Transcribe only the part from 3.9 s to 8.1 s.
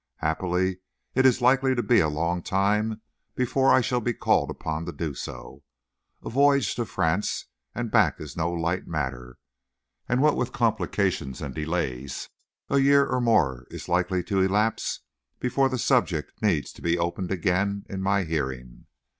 be called upon to do so. A voyage to France and